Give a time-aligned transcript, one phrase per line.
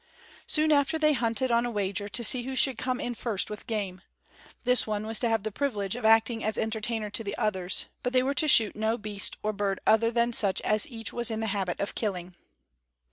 [0.47, 3.67] Soon after they hunted on a wager to see who should come in first with
[3.67, 4.01] game.
[4.63, 8.11] This one was to have the privilege of acting as entertainer to the others, but
[8.11, 11.39] they were to shoot no other beast or bird than such as each was in
[11.39, 12.33] the habit of killing.